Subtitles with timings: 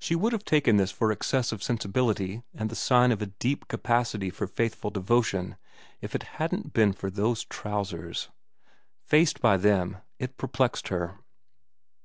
[0.00, 3.68] She would have taken this for excess of sensibility and the sign of a deep
[3.68, 5.56] capacity for faithful devotion
[6.00, 8.30] if it hadn't been for those trousers.
[9.04, 11.20] Faced by them, it perplexed her.